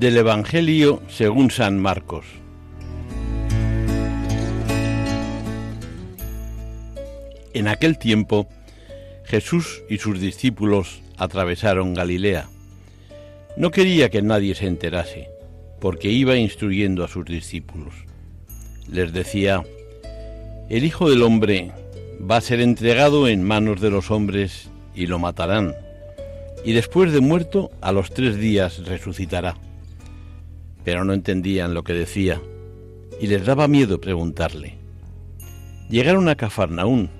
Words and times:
Del 0.00 0.16
Evangelio 0.16 1.02
según 1.10 1.50
San 1.50 1.78
Marcos. 1.78 2.24
En 7.52 7.68
aquel 7.68 7.98
tiempo, 7.98 8.48
Jesús 9.24 9.82
y 9.90 9.98
sus 9.98 10.18
discípulos 10.18 11.02
atravesaron 11.18 11.92
Galilea. 11.92 12.48
No 13.58 13.70
quería 13.70 14.08
que 14.08 14.22
nadie 14.22 14.54
se 14.54 14.68
enterase, 14.68 15.28
porque 15.82 16.08
iba 16.08 16.34
instruyendo 16.34 17.04
a 17.04 17.08
sus 17.08 17.26
discípulos. 17.26 17.92
Les 18.90 19.12
decía, 19.12 19.64
el 20.70 20.84
Hijo 20.84 21.10
del 21.10 21.22
Hombre 21.22 21.72
va 22.18 22.38
a 22.38 22.40
ser 22.40 22.62
entregado 22.62 23.28
en 23.28 23.42
manos 23.42 23.82
de 23.82 23.90
los 23.90 24.10
hombres 24.10 24.70
y 24.94 25.08
lo 25.08 25.18
matarán, 25.18 25.74
y 26.64 26.72
después 26.72 27.12
de 27.12 27.20
muerto 27.20 27.70
a 27.82 27.92
los 27.92 28.14
tres 28.14 28.38
días 28.38 28.78
resucitará 28.86 29.56
pero 30.84 31.04
no 31.04 31.12
entendían 31.12 31.74
lo 31.74 31.84
que 31.84 31.92
decía 31.92 32.40
y 33.20 33.26
les 33.26 33.44
daba 33.44 33.68
miedo 33.68 34.00
preguntarle. 34.00 34.78
Llegaron 35.90 36.28
a 36.28 36.36
Cafarnaún 36.36 37.10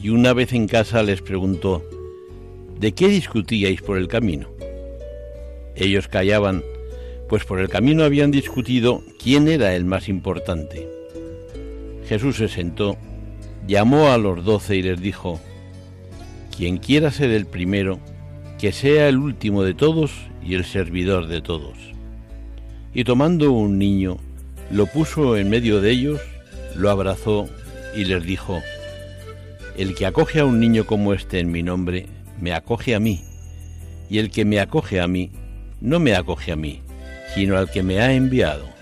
y 0.00 0.10
una 0.10 0.32
vez 0.32 0.52
en 0.52 0.68
casa 0.68 1.02
les 1.02 1.22
preguntó, 1.22 1.84
¿de 2.78 2.92
qué 2.92 3.08
discutíais 3.08 3.80
por 3.80 3.96
el 3.96 4.08
camino? 4.08 4.48
Ellos 5.74 6.08
callaban, 6.08 6.62
pues 7.28 7.44
por 7.44 7.60
el 7.60 7.68
camino 7.68 8.04
habían 8.04 8.30
discutido 8.30 9.02
quién 9.22 9.48
era 9.48 9.74
el 9.74 9.84
más 9.84 10.08
importante. 10.08 10.88
Jesús 12.06 12.36
se 12.36 12.48
sentó, 12.48 12.96
llamó 13.66 14.08
a 14.08 14.18
los 14.18 14.44
doce 14.44 14.76
y 14.76 14.82
les 14.82 15.00
dijo, 15.00 15.40
quien 16.56 16.78
quiera 16.78 17.10
ser 17.10 17.30
el 17.30 17.46
primero, 17.46 18.00
que 18.58 18.72
sea 18.72 19.08
el 19.08 19.18
último 19.18 19.62
de 19.62 19.74
todos 19.74 20.12
y 20.42 20.54
el 20.54 20.64
servidor 20.64 21.28
de 21.28 21.40
todos 21.40 21.97
y 22.94 23.04
tomando 23.04 23.52
un 23.52 23.78
niño, 23.78 24.18
lo 24.70 24.86
puso 24.86 25.36
en 25.36 25.50
medio 25.50 25.80
de 25.80 25.90
ellos, 25.90 26.20
lo 26.74 26.90
abrazó 26.90 27.48
y 27.94 28.04
les 28.04 28.22
dijo, 28.24 28.60
El 29.76 29.94
que 29.94 30.06
acoge 30.06 30.40
a 30.40 30.44
un 30.44 30.60
niño 30.60 30.86
como 30.86 31.14
este 31.14 31.40
en 31.40 31.50
mi 31.50 31.62
nombre, 31.62 32.06
me 32.40 32.52
acoge 32.52 32.94
a 32.94 33.00
mí, 33.00 33.22
y 34.08 34.18
el 34.18 34.30
que 34.30 34.44
me 34.44 34.60
acoge 34.60 35.00
a 35.00 35.08
mí, 35.08 35.30
no 35.80 36.00
me 36.00 36.14
acoge 36.14 36.52
a 36.52 36.56
mí, 36.56 36.82
sino 37.34 37.56
al 37.56 37.70
que 37.70 37.82
me 37.82 38.00
ha 38.00 38.12
enviado. 38.12 38.77